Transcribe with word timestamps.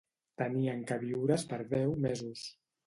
Tenien 0.41 0.81
queviures 0.93 1.47
per 1.53 1.63
deu 1.77 1.97
mesos. 2.09 2.47